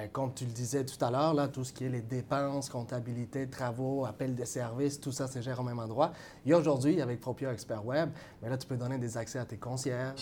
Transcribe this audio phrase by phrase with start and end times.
[0.00, 2.68] Euh, comme tu le disais tout à l'heure, là, tout ce qui est les dépenses,
[2.68, 6.12] comptabilité, travaux, appel de services, tout ça se gère au même endroit.
[6.46, 8.10] Et aujourd'hui, avec Propio Expert Web,
[8.42, 10.20] mais là, tu peux donner des accès à tes concierges.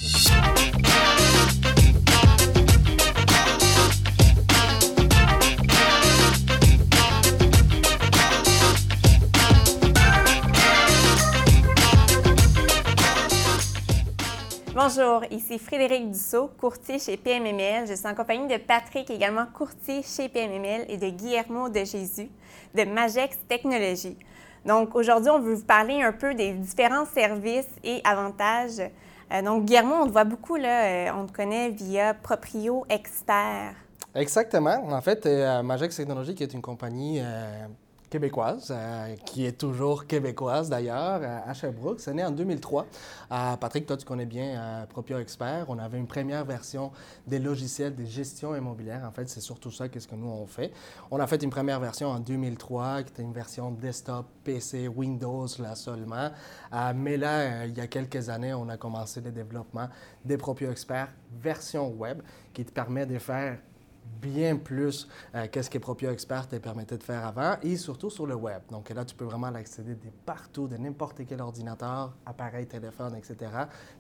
[14.89, 17.87] Bonjour, ici Frédéric Dussault, courtier chez PMML.
[17.87, 22.31] Je suis en compagnie de Patrick, également courtier chez PMML, et de Guillermo de Jésus
[22.75, 24.17] de Magex Technologies.
[24.65, 28.81] Donc aujourd'hui, on veut vous parler un peu des différents services et avantages.
[29.31, 33.75] Euh, donc Guillermo, on te voit beaucoup là, euh, on te connaît via Proprio Expert.
[34.15, 34.89] Exactement.
[34.91, 37.21] En fait, euh, Magex Technologies, qui est une compagnie
[38.09, 42.01] québécoise, euh, qui est toujours québécoise d'ailleurs, à Sherbrooke.
[42.01, 42.87] C'est né en 2003.
[43.31, 45.67] Euh, Patrick, toi, tu connais bien euh, Propio Expert.
[45.69, 46.91] On avait une première version
[47.27, 49.05] des logiciels de gestion immobilière.
[49.07, 50.73] En fait, c'est surtout ça qu'est-ce que nous, on fait.
[51.11, 55.47] On a fait une première version en 2003, qui était une version desktop, PC, Windows,
[55.59, 56.31] là seulement.
[56.95, 59.89] mais là, il y a quelques années, on a commencé le développement
[60.25, 61.09] des Propio Expert
[61.43, 63.59] version web, qui te permet de faire
[64.21, 68.35] bien plus euh, que Propio Expert te permettait de faire avant et surtout sur le
[68.35, 68.63] web.
[68.71, 73.51] Donc là, tu peux vraiment l'accéder de partout, de n'importe quel ordinateur, appareil, téléphone, etc.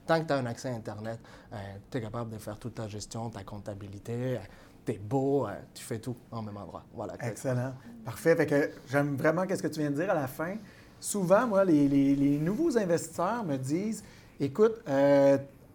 [0.06, 1.20] Tant que tu as un accès à Internet,
[1.53, 1.56] euh,
[1.91, 4.39] tu es capable de faire toute ta gestion, ta comptabilité.
[4.84, 6.84] tu es beau, euh, tu fais tout en même endroit.
[6.95, 7.14] Voilà.
[7.20, 7.75] Excellent.
[8.05, 8.36] Parfait.
[8.36, 10.56] Fait que j'aime vraiment ce que tu viens de dire à la fin.
[11.01, 14.03] Souvent, moi, les, les, nouveaux investisseurs me disent
[14.41, 14.83] Écoute,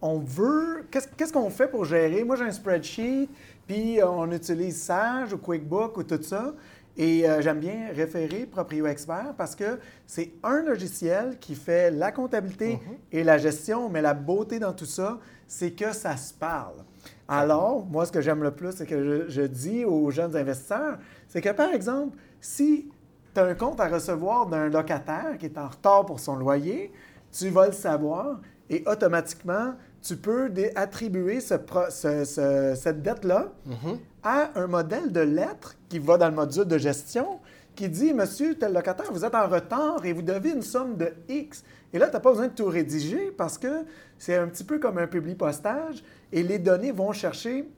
[0.04, 0.84] on veut.
[0.90, 2.24] Qu'est-ce qu'on fait pour gérer?
[2.24, 3.26] Moi, j'ai un spreadsheet,
[3.66, 6.52] puis euh, on utilise Sage ou QuickBook ou tout ça.
[6.96, 12.12] Et euh, j'aime bien référer Proprio Expert parce que c'est un logiciel qui fait la
[12.12, 12.96] comptabilité mhm.
[13.12, 16.84] et la gestion, mais la beauté dans tout ça, c'est que ça se parle.
[17.26, 21.40] Alors, moi, ce que j'aime le plus, c'est que je, dis aux jeunes investisseurs, c'est
[21.40, 22.90] que par exemple, si
[23.34, 26.92] tu as un compte à recevoir d'un locataire qui est en retard pour son loyer,
[27.32, 28.38] tu vas le savoir
[28.70, 33.98] et automatiquement, tu peux attribuer cette dette-là mm-hmm.
[34.22, 37.40] à un modèle de lettre qui va dans le module de gestion
[37.74, 41.12] qui dit Monsieur, tel locataire, vous êtes en retard et vous devez une somme de
[41.28, 41.64] X.
[41.92, 43.84] Et là, tu n'as pas besoin de tout rédiger parce que
[44.18, 47.68] c'est un petit peu comme un public postage et les données vont chercher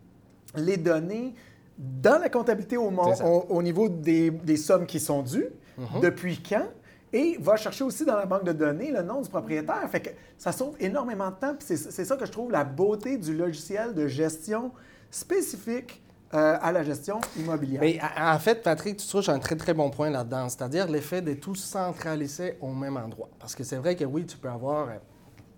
[0.57, 1.35] les données
[1.79, 5.49] dans la comptabilité au, au, niveau des, sommes qui sont dues,
[5.79, 6.01] mm-hmm.
[6.01, 6.67] depuis quand,
[7.13, 9.89] et va chercher aussi dans la banque de données le nom du propriétaire.
[9.91, 11.57] Fait que ça sauve énormément de temps.
[11.61, 14.73] C'est ça que je trouve la beauté du logiciel de gestion
[15.11, 16.03] spécifique
[16.35, 17.81] euh, à la gestion immobilière.
[17.81, 21.35] Mais en fait, Patrick, tu touches un très, très bon point là-dedans, c'est-à-dire l'effet de
[21.35, 23.29] tout centraliser au même endroit.
[23.39, 24.95] Parce que c'est vrai que oui, tu peux avoir euh,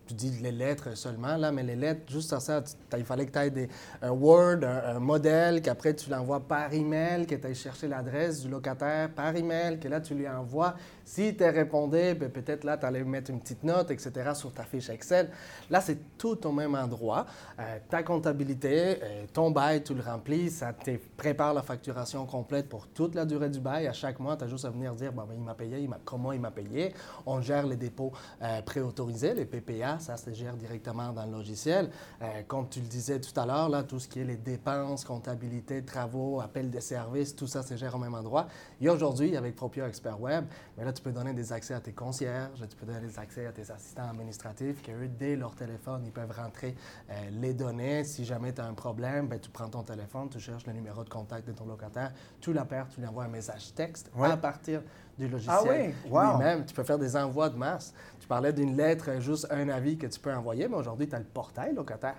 [0.09, 2.63] tu dis les lettres seulement, là, mais les lettres, juste à ça,
[2.97, 3.69] il fallait que tu aies
[4.01, 8.49] un Word, un, modèle, qu'après tu l'envoies par email, que tu ailles chercher l'adresse du
[8.49, 10.75] locataire par email, que là tu lui envoies.
[11.09, 14.65] Si tu répondais, ben, peut-être là, tu allais mettre une petite note, etc., sur ta
[14.65, 15.31] fiche Excel.
[15.71, 17.25] Là, c'est tout au même endroit.
[17.59, 22.69] Euh, ta comptabilité, euh, ton bail, tu le remplis, ça te prépare la facturation complète
[22.69, 23.87] pour toute la durée du bail.
[23.87, 26.33] À chaque mois, tu as juste à venir dire, bon, ben, il m'a payé, comment
[26.33, 26.93] il m'a payé.
[27.25, 31.91] On gère les dépôts euh, préautorisés, les PPA ça se gère directement dans le logiciel.
[32.23, 35.05] Euh, comme tu le disais tout à l'heure, là, tout ce qui est les dépenses,
[35.05, 38.47] comptabilité, travaux, appel de services, tout ça se gère au même endroit.
[38.81, 40.45] Et aujourd'hui, avec Propio Expert Web,
[40.77, 43.47] mais là, tu peux donner des accès à tes concierges, tu peux donner des accès
[43.47, 46.75] à tes assistants administratifs, qui eux, dès leur téléphone, ils peuvent rentrer
[47.09, 48.03] euh, les données.
[48.03, 51.05] Si jamais tu as un problème, bien, tu prends ton téléphone, tu cherches le numéro
[51.05, 54.83] de contact de ton locataire, tu l'appelles, tu lui envoies un message texte à partir
[55.17, 56.39] du logiciel ah oui?
[56.39, 57.95] même Tu peux faire des envois de masse.
[58.19, 61.21] Tu parlais d'une lettre, juste un avis que tu peux envoyer, mais aujourd'hui, tu as
[61.21, 62.17] le portail locataire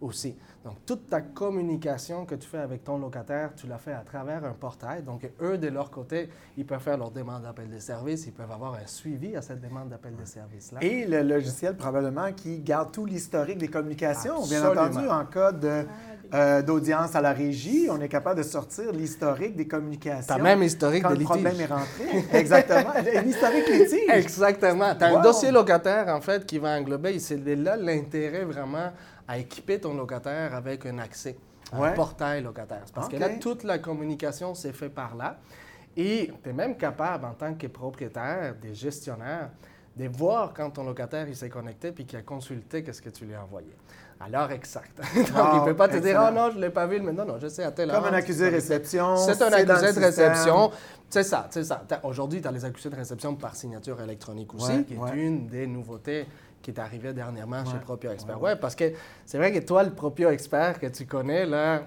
[0.00, 0.34] aussi.
[0.64, 4.44] Donc, toute ta communication que tu fais avec ton locataire, tu la fais à travers
[4.44, 5.02] un portail.
[5.02, 8.50] Donc, eux, de leur côté, ils peuvent faire leur demande d'appel de service, ils peuvent
[8.50, 10.80] avoir un suivi à cette demande d'appel de service-là.
[10.82, 14.44] Et le logiciel, probablement, qui garde tout l'historique des communications.
[14.46, 15.52] Bien entendu, en cas
[16.34, 20.34] euh, d'audience à la régie, on est capable de sortir l'historique des communications.
[20.36, 21.28] T'as même historique quand de litige.
[21.28, 22.24] le problème est rentré.
[22.32, 22.92] Exactement.
[23.24, 24.10] L'historique litige.
[24.10, 24.94] Exactement.
[24.96, 28.90] Tu as un dossier locataire, en fait, qui va englober, c'est là l'intérêt vraiment
[29.28, 31.36] à équiper ton locataire avec un accès,
[31.72, 32.84] un portail locataire.
[32.94, 35.38] Parce que là, toute la communication s'est faite par là.
[35.96, 39.50] Et tu es même capable, en tant que propriétaire, des gestionnaires,
[39.96, 43.34] de voir quand ton locataire s'est connecté puis qu'il a consulté qu'est-ce que tu lui
[43.34, 43.74] as envoyé.
[44.20, 44.98] À l'heure exacte.
[45.14, 47.12] Donc, il ne peut pas te dire, oh non, je ne l'ai pas vu, mais
[47.12, 48.02] non, non, je sais à telle heure.
[48.02, 49.16] Comme un accusé de réception.
[49.16, 50.70] C'est un accusé de réception.
[51.08, 51.82] C'est ça, c'est ça.
[52.02, 55.66] Aujourd'hui, tu as les accusés de réception par signature électronique aussi, qui est une des
[55.66, 56.26] nouveautés
[56.66, 58.42] qui est arrivé dernièrement chez Propio Expert.
[58.42, 58.90] Ouais, parce que
[59.24, 61.82] c'est vrai que toi, le Propio Expert que tu connais, là,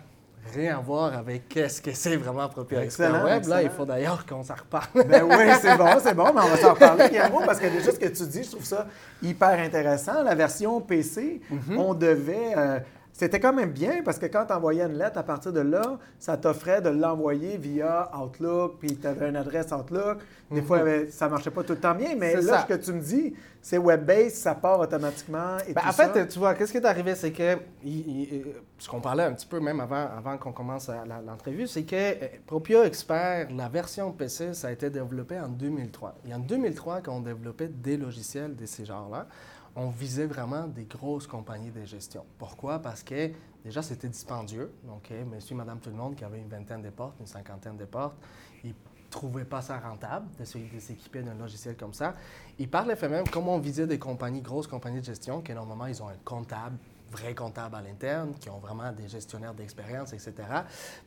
[0.54, 3.46] rien à voir avec qu'est-ce que c'est vraiment Proprio Expert Excellent, Web.
[3.48, 4.88] Là, il faut d'ailleurs qu'on s'en reparle.
[5.06, 7.92] Ben oui, c'est bon, c'est bon, mais on va s'en reparler, Guillermo, parce que déjà,
[7.92, 8.88] ce que tu dis, je trouve ça
[9.22, 10.24] hyper intéressant.
[10.24, 11.42] La version PC,
[11.78, 12.54] on devait.
[12.58, 12.80] euh,
[13.12, 15.98] c'était quand même bien parce que quand tu envoyais une lettre, à partir de là,
[16.20, 20.20] ça t'offrait de l'envoyer via Outlook, puis tu avais une adresse Outlook.
[20.50, 22.62] Des fois, euh, ça ne marchait pas tout le temps bien, mais là, ça.
[22.62, 25.58] ce que tu me dis, c'est web-based, ça part automatiquement.
[25.68, 26.26] Et Ben, tout en fait, ça.
[26.26, 29.34] tu vois, qu'est-ce qui est arrivé, c'est que, il- il- euh, ce qu'on parlait un
[29.34, 30.90] petit peu même avant, avant qu'on commence
[31.26, 36.16] l'entrevue, c'est que euh, Proprio Expert, la version PC, ça a été développé en 2003.
[36.28, 39.28] Et en 2003, quand on développait des logiciels de ces genres-là,
[39.76, 42.26] on visait vraiment des grosses compagnies de gestion.
[42.38, 42.80] Pourquoi?
[42.80, 43.30] Parce que
[43.64, 44.72] déjà, c'était dispendieux.
[44.84, 47.78] Donc, euh, monsieur, madame, tout le monde qui avait une vingtaine de portes, une cinquantaine
[47.78, 48.16] de portes,
[48.64, 48.74] ils
[49.10, 52.14] trouvaient pas ça rentable de s'équiper d'un logiciel comme ça.
[52.58, 55.54] Et par le fait même, comme on visait des compagnies, grosses compagnies de gestion, qui
[55.54, 56.76] normalement, ils ont un comptable,
[57.12, 60.32] vrai comptable à l'interne, qui ont vraiment des gestionnaires d'expérience, etc.,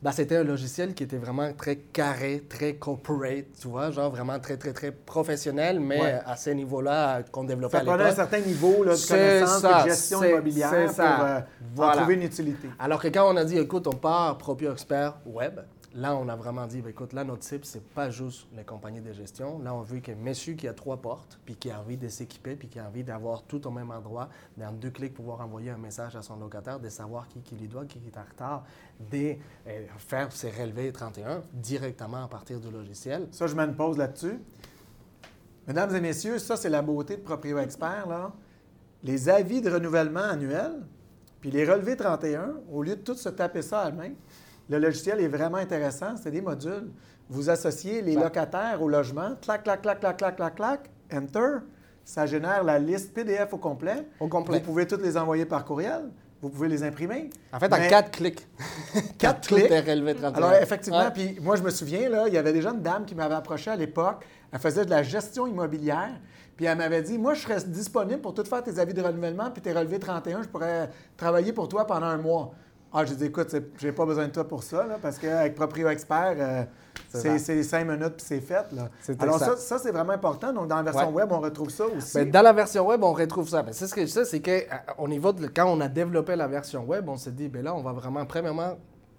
[0.02, 4.38] ben, c'était un logiciel qui était vraiment très carré, très corporate, tu vois, genre vraiment
[4.40, 6.20] très, très, très professionnel, mais Ouais.
[6.26, 9.88] à ce niveau-là qu'on développait ça à un certain niveau là, de connaissance ça, de
[9.90, 10.70] gestion immobilière
[11.76, 12.68] pour euh, en trouver une utilité.
[12.80, 15.60] Alors que quand on a dit, écoute, on part Proprio Expert Web,
[15.94, 19.00] là, on a vraiment dit, ben, écoute, là, notre cible, c'est pas juste les compagnies
[19.00, 19.58] de gestion.
[19.58, 22.56] Là, on veut que monsieur qui a trois portes, puis qui a envie de s'équiper,
[22.56, 25.78] puis qui a envie d'avoir tout au même endroit, dans deux clics, pouvoir envoyer un
[25.78, 28.64] message à son locataire, de savoir qui, qui lui doit, qui est en retard,
[29.10, 29.36] de
[29.66, 33.28] euh, faire ses relevés 31 directement à partir du logiciel.
[33.30, 34.38] Ça, je mets une là-dessus.
[35.66, 38.06] Mesdames et messieurs, ça, c'est la beauté de Proprio Expert.
[38.08, 38.32] Là.
[39.04, 40.82] Les avis de renouvellement annuels,
[41.40, 44.10] puis les relevés 31, au lieu de tout se taper ça à la main,
[44.68, 46.16] le logiciel est vraiment intéressant.
[46.22, 46.90] C'est des modules.
[47.28, 51.58] Vous associez les locataires au logement, clac, clac, clac, clac, clac, clac, clac, enter.
[52.04, 54.06] Ça génère la liste PDF au complet.
[54.20, 54.58] Au complet.
[54.58, 56.10] Vous pouvez toutes les envoyer par courriel.
[56.40, 57.30] Vous pouvez les imprimer.
[57.52, 58.46] En fait, en quatre clics.
[59.16, 59.70] Quatre clics clics.
[59.84, 60.36] de relevé 31.
[60.42, 61.10] Alors, effectivement, Ouais.
[61.12, 63.70] puis moi, je me souviens, là, il y avait déjà une dame qui m'avait approché
[63.70, 64.26] à l'époque.
[64.50, 66.10] Elle faisait de la gestion immobilière.
[66.56, 69.50] Puis elle m'avait dit Moi, je serais disponible pour tout faire tes avis de renouvellement,
[69.52, 72.52] puis tes relevés 31, je pourrais travailler pour toi pendant un mois.
[72.94, 75.88] Ah, j'ai dit Écoute, j'ai pas besoin de toi pour ça, là, parce qu'avec Proprio
[75.88, 76.64] Expert, euh,
[77.08, 78.66] C'est cinq minutes, puis c'est fait.
[78.72, 78.88] Là.
[79.18, 79.58] Alors, ça, exact.
[79.60, 80.52] ça, c'est vraiment important.
[80.52, 81.22] Donc, dans la version Ouais.
[81.22, 82.14] web, on retrouve ça aussi.
[82.18, 83.62] Ben, dans la version web, on retrouve ça.
[83.62, 86.48] Ben, c'est ce que je sais, c'est qu'au niveau de quand on a développé la
[86.48, 88.76] version web, on s'est dit, ben là, on va vraiment, premièrement,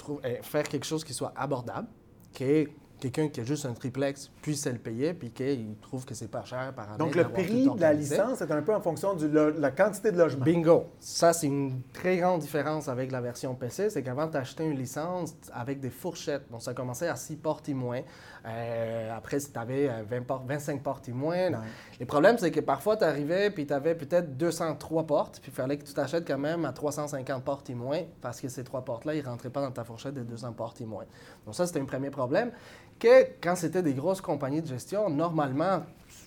[0.10, 1.88] euh, faire quelque chose qui soit abordable,
[2.32, 2.68] qui est
[3.04, 6.46] quelqu'un qui a juste un triplex puisse le payer, puis qu'il trouve que c'est pas
[6.46, 6.98] cher par année.
[6.98, 10.18] Donc, le prix de la licence est un peu en fonction de la quantité de
[10.18, 10.46] logements.
[10.46, 10.86] Bingo!
[11.00, 13.90] Ça, c'est une très grande différence avec la version PC.
[13.90, 16.50] C'est qu'avant, tu achetais une licence avec des fourchettes.
[16.50, 18.02] Donc, ça commençait à 6 portes et moins.
[18.46, 21.50] Euh, après, si tu avais 20 portes, 25 portes et moins.
[21.50, 21.58] Ouais.
[22.00, 25.56] Le problème, c'est que parfois, tu arrivais puis tu avais peut-être 203 portes, puis il
[25.56, 28.84] fallait que tu t'achètes quand même à 350 portes et moins, parce que ces trois
[28.86, 31.06] portes-là, ils ne rentraient pas dans ta fourchette de 200 portes et moins.
[31.46, 32.52] Donc, ça, c'était un premier problème.
[33.00, 35.84] Que quand c'était des grosses compagnies de gestion, normalement,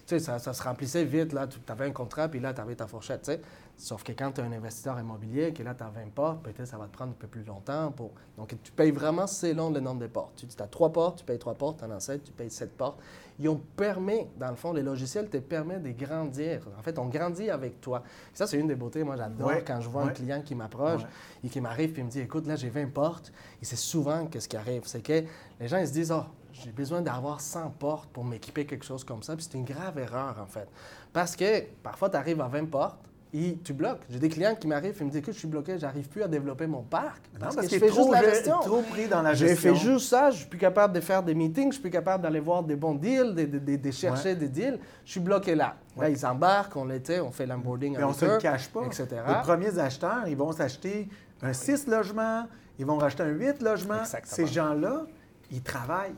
[0.06, 1.32] ça, ça se remplissait vite.
[1.32, 3.22] Là, tu avais un contrat, puis là, tu avais ta fourchette.
[3.22, 3.40] tu sais.
[3.78, 6.64] Sauf que quand tu es un investisseur immobilier, que là, tu as 20 portes, peut-être
[6.66, 7.90] ça va te prendre un peu plus longtemps.
[7.92, 8.10] Pour...
[8.38, 10.32] Donc, tu payes vraiment selon le nombre de portes.
[10.36, 12.74] Tu as trois portes, tu payes trois portes, tu en as sept, tu payes sept
[12.74, 12.98] portes.
[13.38, 16.62] Ils ont permis, dans le fond, les logiciels te permettent de grandir.
[16.78, 18.02] En fait, on grandit avec toi.
[18.32, 19.04] Ça, c'est une des beautés.
[19.04, 21.08] Moi, j'adore Ouais, quand je vois un client qui m'approche Ouais.
[21.44, 23.30] et qui m'arrive il me dit Écoute, là, j'ai 20 portes.
[23.60, 25.22] Et c'est souvent que ce qui arrive, c'est que
[25.60, 26.24] les gens ils se disent Oh,
[26.64, 29.36] j'ai besoin d'avoir 100 portes pour m'équiper quelque chose comme ça.
[29.36, 30.68] Puis c'est une grave erreur, en fait.
[31.12, 32.98] Parce que parfois, tu arrives à 20 portes
[33.34, 34.00] et tu bloques.
[34.08, 36.28] J'ai des clients qui m'arrivent et me disent Écoute, je suis bloqué, j'arrive plus à
[36.28, 37.22] développer mon parc.
[37.34, 38.60] Non, Parce, parce que je fais juste trop, la gestion.
[38.60, 39.74] trop pris dans la J'ai gestion.
[39.74, 42.22] fait juste ça, je suis plus capable de faire des meetings, je suis plus capable
[42.22, 44.78] d'aller voir des bons deals, de, de- de- de chercher des deals.
[45.04, 45.74] Je suis bloqué là.
[45.98, 48.68] Là, ils embarquent, on l'était, on fait l'onboarding Mais on avec ne se le cache
[48.68, 48.84] pas.
[48.86, 49.06] etc.
[49.28, 51.08] Les premiers acheteurs, ils vont s'acheter
[51.42, 52.44] un 6 logements,
[52.78, 54.00] ils vont racheter un 8 logements.
[54.00, 54.34] Exactement.
[54.34, 55.04] Ces gens-là,
[55.50, 56.14] ils travaillent.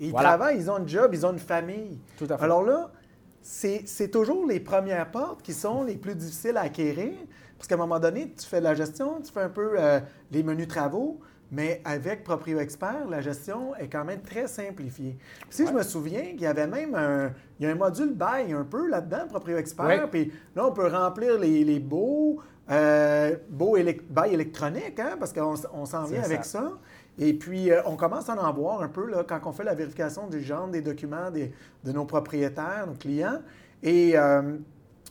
[0.00, 0.28] Ils Voilà.
[0.30, 1.98] travaillent, ils ont un job, ils ont une famille.
[2.18, 2.44] Tout à fait.
[2.44, 2.90] Alors là,
[3.42, 7.12] c'est toujours les premières portes qui sont les plus difficiles à acquérir.
[7.56, 9.98] Parce qu'à un moment donné, tu fais de la gestion, tu fais un peu euh,
[10.30, 15.16] les menus travaux, mais avec Proprio Expert, la gestion est quand même très simplifiée.
[15.48, 18.12] Puis si je me souviens qu'il y avait même un, il y a un module
[18.12, 20.06] bail un peu là-dedans, Proprio Expert, Ouais.
[20.10, 25.86] puis là, on peut remplir les, les baux, euh, élec- bail électroniques, hein, parce qu'on
[25.86, 26.72] s'en vient avec ça.
[27.18, 29.74] Et puis, euh, on commence à en voir un peu là, quand on fait la
[29.74, 31.52] vérification des genres des documents des-
[31.84, 33.40] de nos propriétaires, nos clients.
[33.82, 34.56] Et euh,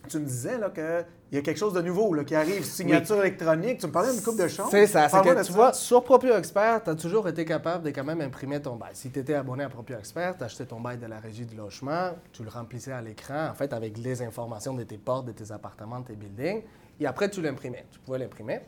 [0.08, 3.80] tu me disais qu'il y a quelque chose de nouveau là, qui arrive, signature électronique.
[3.80, 4.68] Tu me parlais d'une coupe de choses.
[4.70, 5.10] C'est ça.
[5.10, 5.54] C'est que de tu ça.
[5.54, 8.92] vois, sur Proprio Expert, tu as toujours été capable de quand même imprimer ton bail.
[8.94, 11.56] Si tu étais abonné à Proprio Expert, tu achetais ton bail de la régie du
[11.56, 15.32] logement, tu le remplissais à l'écran, en fait, avec les informations de tes portes, de
[15.32, 16.62] tes appartements, de tes buildings,
[17.00, 17.86] et après, tu l'imprimais.
[17.92, 18.62] Tu pouvais l'imprimer.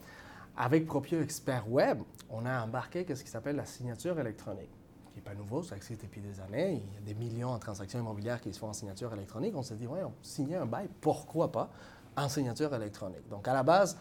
[0.58, 2.00] Avec Proprio Expert Web,
[2.30, 4.72] on a embarqué ce qui s'appelle la signature électronique,
[5.12, 6.84] qui n'est pas nouveau, ça existe depuis des années.
[6.84, 9.54] Il y a des millions de transactions immobilières qui se font en signature électronique.
[9.56, 11.70] On s'est dit, ouais, on signait un bail, pourquoi pas
[12.18, 13.28] en signature électronique?
[13.30, 13.98] Donc, à la base,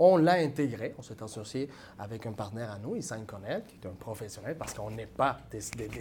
[0.00, 3.86] on l'a intégré, on s'est associé avec un partenaire à nous, Isign Connect, qui est
[3.86, 5.38] un professionnel, parce qu'on n'est pas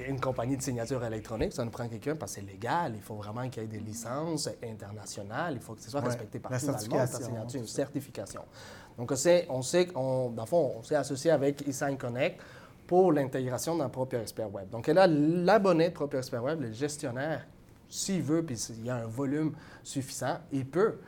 [0.08, 3.16] une compagnie de signature électronique, ça nous prend quelqu'un parce que c'est légal, il faut
[3.16, 6.66] vraiment qu'il y ait des licences internationales, il faut que ce soit respecté par tout
[6.66, 8.42] le monde, signature, une certification.
[8.98, 12.40] Donc, on sait, on sait dans le fond, on s'est associé avec Isign Connect
[12.88, 14.70] pour l'intégration dans Proper Expert Web.
[14.70, 17.46] Donc, là, l'abonné de Proper Expert Web, le gestionnaire,
[17.90, 19.54] s'il veut, puis s'il y a un volume
[19.84, 21.00] suffisant, il peut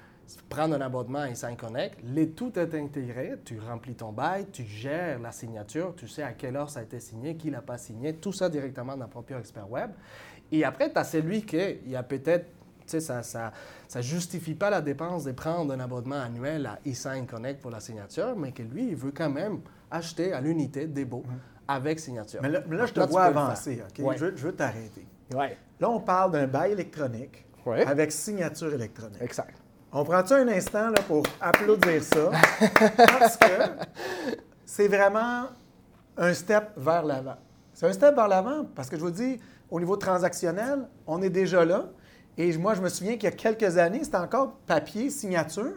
[0.50, 4.63] prendre un abonnement à Insign Connect, les, tout est intégré, tu remplis ton bail, tu
[4.63, 7.77] gères la signature, tu sais à quelle heure ça a été signé, qui l'a pas
[7.77, 9.91] signé, tout ça directement dans Proprior Expert Web.
[10.51, 12.45] Et après, tu as celui qui, il y a peut-être,
[12.81, 13.51] tu sais, ça ne ça,
[13.88, 17.79] ça, justifie pas la dépense de prendre un abonnement annuel à eSign Connect pour la
[17.79, 21.23] signature, mais que lui, il veut quand même acheter à l'unité des beaux
[21.67, 22.41] avec signature.
[22.41, 24.17] Mais là, je te vois avancer, OK?
[24.17, 25.05] Je, veux t'arrêter.
[25.33, 25.57] Ouais.
[25.79, 29.21] Là, on parle d'un bail électronique avec signature électronique.
[29.21, 29.60] Exact.
[29.93, 32.31] On prend-tu un instant là, pour applaudir ça?
[32.95, 33.45] Parce que
[34.65, 35.48] c'est vraiment
[36.15, 37.36] un step vers l'avant.
[37.74, 39.38] C'est un step vers l'avant parce que je vous dis,
[39.69, 41.89] au niveau transactionnel, on est déjà là.
[42.38, 45.74] Et moi, je me souviens qu'il y a quelques années, c'était encore papier, signature.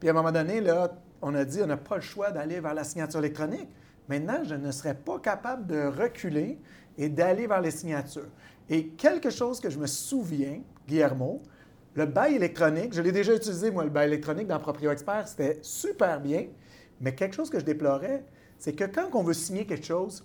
[0.00, 0.90] Puis à un moment donné, là,
[1.22, 3.68] on a dit, on n'a pas le choix d'aller vers la signature électronique.
[4.08, 6.58] Maintenant, je ne serais pas capable de reculer
[6.98, 8.28] et d'aller vers les signatures.
[8.68, 11.40] Et quelque chose que je me souviens, Guillermo,
[11.94, 15.58] le bail électronique, je l'ai déjà utilisé, moi, le bail électronique dans Proprio Expert, c'était
[15.62, 16.46] super bien.
[17.00, 18.24] Mais quelque chose que je déplorais,
[18.58, 20.24] c'est que quand on veut signer quelque chose,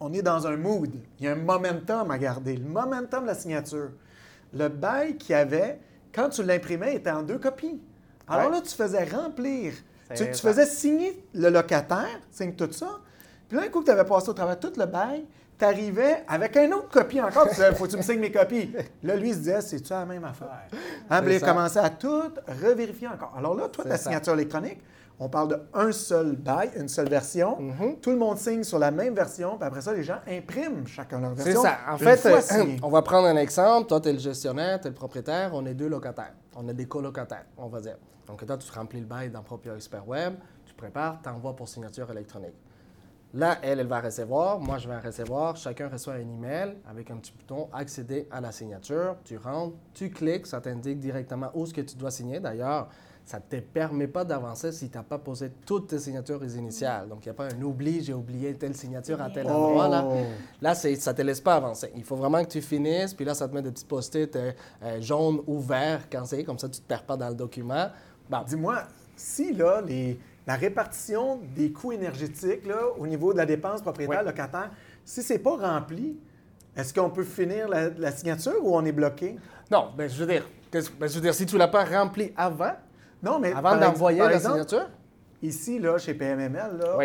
[0.00, 0.90] on est dans un mood.
[1.18, 3.90] Il y a un momentum à garder, le momentum de la signature.
[4.52, 5.80] Le bail qu'il y avait,
[6.12, 7.80] quand tu l'imprimais, était en deux copies.
[8.28, 9.74] Alors là, tu faisais remplir,
[10.14, 13.00] tu, faisais signer le locataire, signe tout ça.
[13.48, 15.26] Puis là, un coup que tu avais passé au travers tout le bail,
[15.58, 18.32] tu arrivais avec un autre copie encore, tu disais, faut que tu me signes mes
[18.32, 18.74] copies.
[19.02, 20.48] Là, lui, il se disait, c'est-tu la même affaire?
[21.10, 22.22] Hein, il a commencé à tout
[22.62, 23.34] revérifier encore.
[23.36, 24.80] Alors là, toi, ta signature électronique,
[25.18, 27.56] on parle d'un seul bail, une seule version.
[27.60, 28.00] Mm-hmm.
[28.00, 31.20] Tout le monde signe sur la même version, puis après ça, les gens impriment chacun
[31.20, 31.62] leur version.
[31.62, 31.78] C'est ça.
[31.88, 33.88] En fait, euh, on va prendre un exemple.
[33.88, 36.34] Toi, tu es le gestionnaire, tu es le propriétaire, on est deux locataires.
[36.56, 37.96] On a des colocataires, on va dire.
[38.26, 40.34] Donc, toi, tu remplis le bail dans Proprio Expert Web,
[40.66, 42.56] tu prépares, tu envoies pour signature électronique.
[43.34, 45.56] Là, elle, elle va recevoir, moi, je vais recevoir.
[45.56, 49.16] Chacun reçoit un email avec un petit bouton accéder à la signature.
[49.24, 52.38] Tu rentres, tu cliques, ça t'indique directement où ce que tu dois signer.
[52.38, 52.88] D'ailleurs,
[53.24, 57.08] ça ne te permet pas d'avancer si tu n'as pas posé toutes tes signatures initiales.
[57.08, 59.88] Donc, il n'y a pas un oubli, j'ai oublié telle signature à tel endroit.
[59.88, 60.14] Là, oh.
[60.62, 61.90] là ça ne te laisse pas avancer.
[61.96, 64.52] Il faut vraiment que tu finisses, puis là, ça te met des petits post-it euh,
[64.84, 67.34] euh, jaunes ou verts quand c'est, comme ça, tu ne te perds pas dans le
[67.34, 67.88] document.
[68.46, 68.84] Dis-moi,
[69.16, 74.70] si là, les la répartition des coûts énergétiques là, au niveau de la dépense propriétaire-locataire,
[75.04, 76.18] si ce n'est pas rempli,
[76.76, 79.36] est-ce qu'on peut finir la, signature ou on est bloqué?
[79.70, 82.32] Non, bien, je veux dire, ben, je veux dire si tu ne l'as pas rempli
[82.36, 82.72] avant,
[83.22, 84.88] non, mais avant d'envoyer la signature?
[85.42, 86.98] Ici, là, chez PMML, là,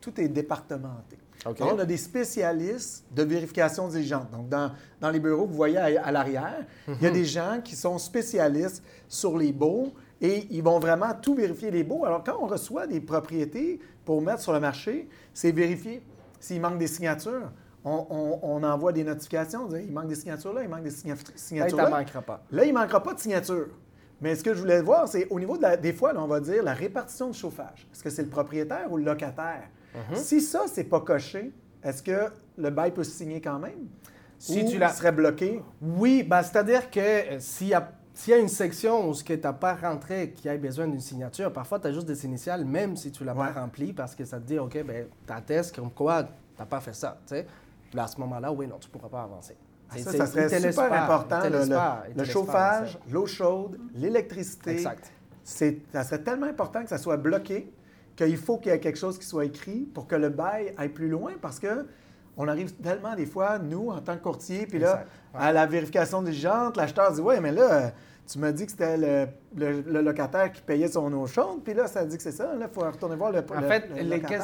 [0.00, 1.18] tout est départementé.
[1.60, 4.30] on a des spécialistes de vérification diligente.
[4.30, 7.14] Donc, dans, dans les bureaux, vous voyez à, l'arrière, il y a mhm.
[7.14, 11.84] des gens qui sont spécialistes sur les baux, et ils vont vraiment tout vérifier les
[11.84, 12.04] baux.
[12.04, 16.02] Alors, quand on reçoit des propriétés pour mettre sur le marché, c'est vérifier
[16.40, 17.50] s'il manque des signatures.
[17.84, 21.84] On, envoie des notifications, il manque des signatures là, il manque des signatures là.
[21.84, 22.44] Là, il ne manquera pas.
[22.50, 23.68] Là, il ne manquera pas de signatures.
[24.20, 26.40] Mais ce que je voulais voir, c'est au niveau de la, des fois, on va
[26.40, 27.88] dire la répartition de chauffage.
[27.92, 29.68] Est-ce que c'est le propriétaire ou le locataire?
[29.94, 30.16] Mhm.
[30.16, 33.88] Si ça, c'est pas coché, est-ce que le bail peut se signer quand même?
[34.38, 34.90] Si tu la...
[34.90, 35.62] serait bloqué?
[35.80, 39.38] Oui, ben, c'est-à-dire que euh, s'il y a s'il y a une section où tu
[39.38, 42.96] n'as pas rentré, qui a besoin d'une signature, parfois tu as juste des initiales, même
[42.96, 45.76] si tu ne l'as pas rempli, parce que ça te dit, OK, ben, tu attestes
[45.76, 47.16] comme quoi tu n'as pas fait ça.
[47.94, 49.56] Là, à ce moment-là, oui, non, tu ne pourras pas avancer.
[49.88, 51.42] Ah, ça, ça serait super important.
[52.16, 54.72] Le, chauffage, l'eau chaude, l'électricité.
[54.72, 55.12] Exact.
[55.44, 57.72] Ça serait tellement important que ça soit bloqué
[58.16, 60.88] qu'il faut qu'il y ait quelque chose qui soit écrit pour que le bail aille
[60.88, 61.86] plus loin parce que
[62.38, 65.04] on arrive tellement des fois, nous, en tant que courtier, puis là,
[65.34, 67.92] à la vérification diligente, l'acheteur dit Ouais, mais là,
[68.30, 72.04] tu m'as dit que c'était le, locataire qui payait son eau chaude, puis là, ça
[72.04, 72.54] dit que c'est ça.
[72.54, 73.40] Là, il faut retourner voir le.
[73.40, 73.90] En fait,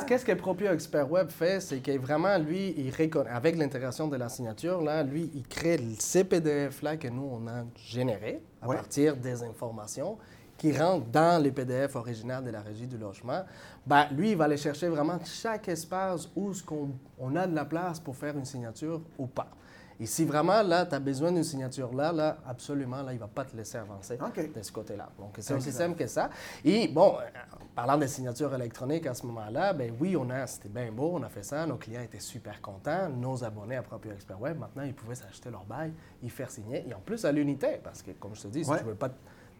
[0.06, 2.92] qu'est-ce que Proprio Expert Web fait, c'est que vraiment, lui, il
[3.30, 7.64] avec l'intégration de la signature, là, lui, il crée ces PDF-là que nous, on a
[7.76, 10.18] générés à partir des informations
[10.64, 13.44] qui rentrent dans les PDF originaux de la régie du logement.
[13.87, 17.66] Ben, lui, il va aller chercher vraiment chaque espace où on, on a de la
[17.66, 19.49] place pour faire une signature ou pas.
[20.00, 23.21] Et si vraiment, là, tu as besoin d'une signature là, là, absolument, là, il ne
[23.21, 25.11] va pas te laisser avancer de ce côté-là.
[25.18, 26.30] Donc, c'est aussi simple que ça.
[26.64, 27.26] Et bon, euh,
[27.76, 31.23] parlant des signatures électroniques à ce moment-là, ben oui, on a, c'était bien beau, on
[31.23, 34.85] a fait ça, nos clients étaient super contents, nos abonnés à Proprio Expert Web, maintenant,
[34.85, 35.92] ils pouvaient s'acheter leur bail,
[36.23, 38.71] y faire signer, et en plus à l'unité, parce que, comme je te dis, si
[38.71, 38.78] Ouais.
[38.78, 39.14] tu ne veux pas te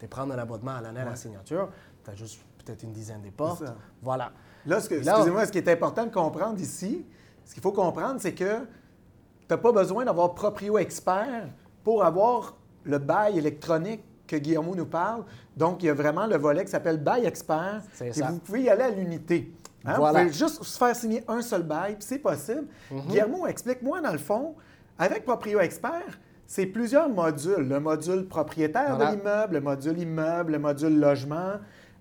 [0.09, 1.69] prendre un abonnement à l'année à la signature,
[2.05, 3.65] tu as juste peut-être une dizaine de portes.
[4.03, 4.33] Voilà.
[4.67, 7.05] Là, ce que- Là, excusez-moi, ce qui est important de comprendre ici,
[7.45, 11.49] ce qu'il faut comprendre, c'est que tu n'as pas besoin d'avoir Proprio Expert
[11.83, 15.25] pour avoir le bail électronique que Guillermo nous parle.
[15.57, 17.83] Donc, il y a vraiment le volet qui s'appelle Bail Expert.
[17.93, 18.29] C'est Et ça.
[18.31, 19.53] vous pouvez y aller à l'unité.
[19.85, 19.95] Hein?
[19.99, 20.21] Voilà.
[20.21, 22.67] Vous pouvez juste se faire signer un seul bail, puis c'est possible.
[22.91, 23.01] Mhm.
[23.03, 24.55] Guillermo, explique-moi, dans le fond,
[24.99, 27.69] avec Proprio Expert, c'est plusieurs modules.
[27.69, 29.13] Le module propriétaire Voilà.
[29.13, 31.53] de l'immeuble, le module immeuble, le module logement,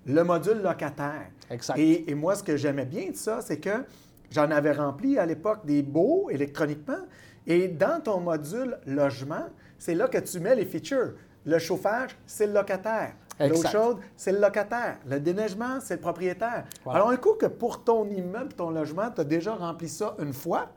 [0.06, 1.30] le module locataire.
[1.50, 1.78] Exact.
[1.78, 3.84] Et, et moi, ce que j'aimais bien de ça, c'est que
[4.32, 7.00] j'en avais rempli à l'époque des beaux électroniquement.
[7.48, 9.46] Et dans ton module logement,
[9.78, 11.14] c'est là que tu mets les features.
[11.46, 13.14] Le chauffage, c'est le locataire.
[13.40, 14.98] L'eau chaude, c'est le locataire.
[15.10, 16.66] Le déneigement, c'est le propriétaire.
[16.86, 17.00] Voilà.
[17.00, 20.32] Alors, un coup que pour ton immeuble, ton logement, tu as déjà rempli ça une
[20.34, 20.70] fois,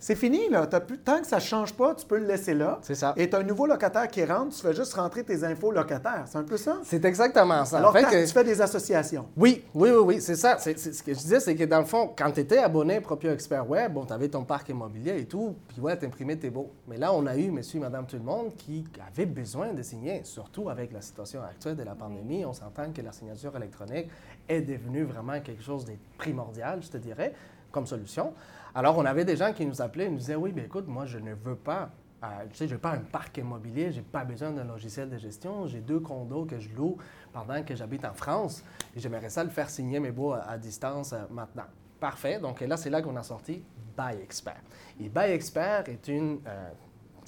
[0.00, 0.48] c'est fini.
[0.48, 0.66] Là.
[0.66, 2.78] Plus, tant que ça ne change pas, tu peux le laisser là.
[2.82, 3.12] C'est ça.
[3.16, 6.24] Et tu as un nouveau locataire qui rentre, tu fais juste rentrer tes infos locataires.
[6.26, 6.78] C'est un peu ça?
[6.82, 7.78] C'est exactement ça.
[7.78, 9.28] Alors, En fait, que- tu fais des associations.
[9.36, 10.56] Oui, oui, oui, oui, c'est ça.
[10.58, 13.68] Ce que je disais, c'est que dans le fond, quand tu étais abonné Proprio Expert
[13.68, 16.70] Web, bon, tu avais ton parc immobilier et tout, puis ouais, t'imprimais tes beaux.
[16.88, 19.82] Mais là, on a eu monsieur et madame tout le monde qui avaient besoin de
[19.82, 22.44] signer, surtout avec la situation actuelle de la pandémie.
[22.46, 24.08] On s'entend que la signature électronique
[24.48, 27.34] est devenue vraiment quelque chose de primordial, je te dirais,
[27.70, 28.32] comme solution.
[28.74, 31.06] Alors, on avait des gens qui nous appelaient et nous disaient Oui, bien écoute, moi,
[31.06, 31.90] je ne veux pas.
[32.22, 35.08] euh, tu sais, je n'ai pas un parc immobilier, je n'ai pas besoin d'un logiciel
[35.10, 35.66] de gestion.
[35.66, 36.96] J'ai deux condos que je loue
[37.32, 38.62] pendant que j'habite en France
[38.94, 41.64] et j'aimerais ça le faire signer mes baux à, à distance euh, maintenant.
[41.98, 42.38] Parfait.
[42.40, 43.62] Donc là, c'est là qu'on a sorti
[43.96, 44.60] Buy Expert.
[45.00, 46.40] Et Buy Expert est une.
[46.46, 46.70] euh,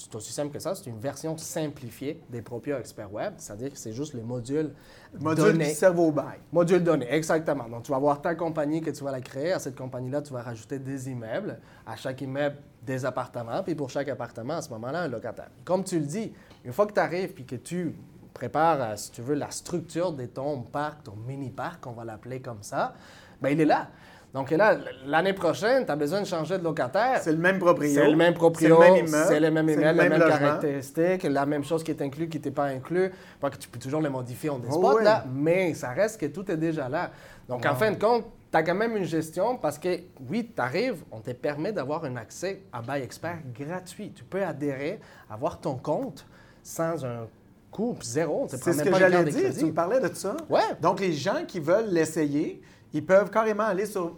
[0.03, 3.79] c'est aussi simple que ça, c'est une version simplifiée des Proprio Expert Web, c'est-à-dire que
[3.79, 4.73] c'est juste les modules
[5.19, 5.69] Module donnés.
[5.69, 6.39] qui servent bail.
[6.53, 7.69] Module donné, exactement.
[7.69, 9.53] Donc, tu vas avoir ta compagnie que tu vas la créer.
[9.53, 11.59] À cette compagnie-là, tu vas rajouter des immeubles.
[11.87, 13.63] À chaque immeuble, des appartements.
[13.63, 15.51] Puis pour chaque appartement, à ce moment-là, un locataire.
[15.65, 16.33] Comme tu le dis,
[16.65, 17.95] une fois que tu arrives puis que tu
[18.35, 22.41] prépares, euh, si tu veux, la structure de ton parc, ton mini-parc, on va l'appeler
[22.41, 22.95] comme ça,
[23.41, 23.89] ben il est là.
[24.35, 27.21] Donc là, l'année prochaine, tu as besoin de changer de locataire.
[27.23, 27.93] C'est le même proprio.
[27.93, 29.25] C'est le même proprio, C'est le même immeuble.
[29.29, 30.39] c'est le même immeuble, la même logement.
[30.39, 33.13] caractéristique, la même chose qui est inclus, qui n'était pas inclus.
[33.41, 35.05] Pas que tu peux toujours les modifier en des Oh oui.
[35.05, 37.11] là, mais ça reste que tout est déjà là.
[37.49, 39.99] Donc, en fin de compte, tu as quand même une gestion parce que,
[40.31, 44.13] oui, tu arrives, on te permet d'avoir un accès à Buy Expert gratuit.
[44.15, 44.99] Tu peux adhérer,
[45.31, 46.25] avoir ton compte
[46.63, 47.27] sans un
[47.71, 48.45] coût zéro.
[48.45, 49.53] On C'est ce que j'allais dire.
[49.59, 50.37] Tu me parlais de ça.
[50.49, 50.61] Ouais.
[50.81, 52.63] Donc, les gens qui veulent l'essayer,
[52.93, 54.13] ils peuvent carrément aller sur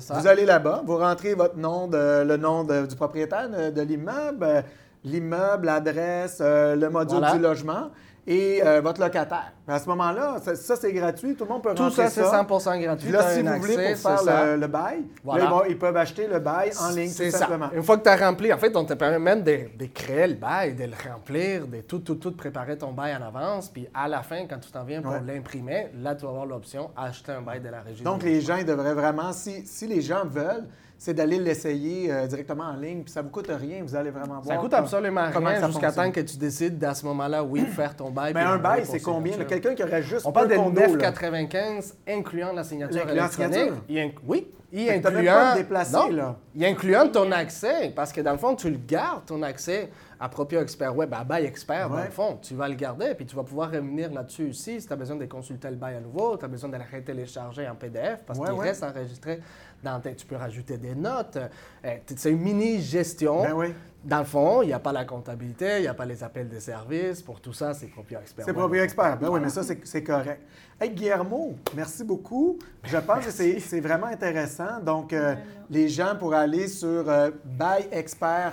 [0.00, 0.14] ça.
[0.14, 3.82] Vous allez là-bas, vous rentrez votre nom, de, le nom de- du propriétaire de, de
[3.82, 4.64] l'immeuble,
[5.04, 7.32] l'immeuble, l'adresse, euh, le module Voilà.
[7.34, 7.90] du logement
[8.26, 9.52] et euh, votre locataire.
[9.66, 12.22] À ce moment-là, ça, ça, c'est gratuit, tout le monde peut Tout rentrer ça, c'est
[12.22, 13.04] 100% gratuit.
[13.08, 14.46] Puis là, si vous voulez pour faire ça.
[14.46, 15.44] le, le bail, Voilà.
[15.44, 17.38] là, ils, peuvent acheter le bail en ligne, tout ça.
[17.38, 17.70] simplement.
[17.72, 20.26] Une fois que tu as rempli, en fait, on te permet même de, de créer
[20.26, 23.68] le bail, de le remplir, de tout, tout, tout préparer ton bail en avance.
[23.68, 25.20] Puis à la fin, quand tu t'en viens pour Ouais.
[25.26, 28.02] l'imprimer, là, tu vas avoir l'option acheter un bail de la régie.
[28.02, 30.66] Donc, les gens, ils devraient vraiment, si, si les gens veulent,
[31.02, 34.38] c'est d'aller l'essayer euh, directement en ligne, puis ça vous coûte rien, vous allez vraiment
[34.40, 34.44] voir.
[34.44, 38.10] Ça coûte absolument rien jusqu'à temps que tu décides à ce moment-là, oui, faire ton
[38.10, 38.34] bail.
[38.34, 39.34] Mais un bail, c'est combien?
[39.44, 41.10] Quelqu'un qui aurait juste On parle de un condo, là.
[41.10, 43.32] 9,95 incluant la signature électronique.
[43.54, 43.76] signature?
[43.88, 45.32] Il inc- Oui, Fait même incluant...
[45.34, 46.36] pas déplacer, Non, là.
[46.54, 50.28] Il incluant ton accès, parce que dans le fond, tu le gardes, ton accès à
[50.28, 52.38] Proprio Expert Web, à Bail Expert, dans le fond.
[52.42, 55.16] Tu vas le garder, puis tu vas pouvoir revenir là-dessus aussi si tu as besoin
[55.16, 58.38] de consulter le bail à nouveau, tu as besoin de le télécharger en PDF, parce
[58.38, 58.68] Ouais, qu'il ouais.
[58.68, 59.40] reste enregistré
[59.82, 60.14] dans tes...
[60.14, 61.38] Tu peux rajouter des notes.
[61.84, 63.42] Euh, c'est une mini-gestion.
[63.42, 63.74] Ben.
[64.02, 66.48] Dans le fond, il n'y a pas la comptabilité, il n'y a pas les appels
[66.48, 67.20] de services.
[67.20, 69.18] Pour tout ça, c'est Proprio Expert C'est proprio expert.
[69.18, 70.40] Ben oui, mais ça, c'est correct.
[70.80, 72.58] Hey, Guillermo, merci beaucoup.
[72.84, 74.80] Je pense que c'est c'est vraiment intéressant.
[74.80, 75.34] Donc, euh,
[75.68, 78.50] les gens pourraient aller sur euh, buyexpert.ca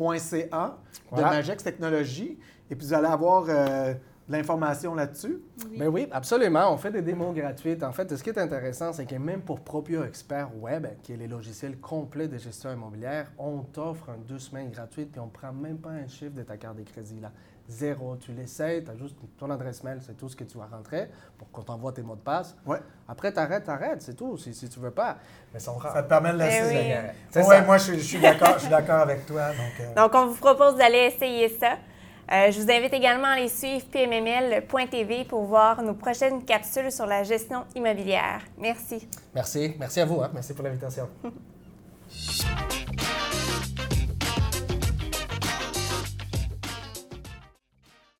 [0.00, 1.30] de Voilà.
[1.30, 2.36] Magex Technologies
[2.70, 3.94] et puis vous allez avoir euh,
[4.28, 5.40] de l'information là-dessus.
[5.78, 6.72] Ben oui, absolument.
[6.72, 7.82] On fait des démos gratuites.
[7.82, 11.16] En fait, ce qui est intéressant, c'est que même pour Proprio Expert Web, qui est
[11.16, 15.30] les logiciels complets de gestion immobilière, on t'offre un deux semaines gratuites puis on ne
[15.30, 17.20] prend même pas un chiffre de ta carte de crédit.
[17.20, 17.30] Là.
[17.68, 18.16] Zéro.
[18.16, 21.10] Tu l'essayes, tu as juste ton adresse mail, c'est tout ce que tu vas rentrer
[21.36, 22.56] pour qu'on t'envoie tes mots de passe.
[22.66, 22.78] Ouais.
[23.06, 25.16] Après, t'arrêtes, t'arrêtes, c'est tout, si, si tu veux pas.
[25.52, 25.92] Mais rares.
[25.92, 26.62] Ça te permet de laisser.
[26.66, 27.10] oui.
[27.30, 27.62] C'est Ouais, ça.
[27.62, 28.54] moi, je, je suis d'accord.
[28.54, 29.48] Je suis d'accord avec toi.
[29.48, 31.76] Donc, euh, Donc, on vous propose d'aller essayer ça.
[32.30, 37.06] Euh, je vous invite également à aller suivre pmml.tv pour voir nos prochaines capsules sur
[37.06, 38.42] la gestion immobilière.
[38.58, 39.08] Merci.
[39.34, 39.74] Merci.
[39.78, 40.20] Merci à vous.
[40.20, 40.30] hein.
[40.34, 41.08] Merci pour l'invitation.